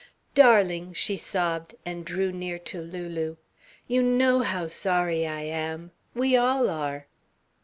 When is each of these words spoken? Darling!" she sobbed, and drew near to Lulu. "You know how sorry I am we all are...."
Darling!" 0.33 0.93
she 0.93 1.15
sobbed, 1.15 1.75
and 1.85 2.03
drew 2.03 2.31
near 2.31 2.57
to 2.57 2.81
Lulu. 2.81 3.35
"You 3.87 4.01
know 4.01 4.39
how 4.39 4.65
sorry 4.65 5.27
I 5.27 5.41
am 5.41 5.91
we 6.15 6.35
all 6.35 6.71
are...." 6.71 7.05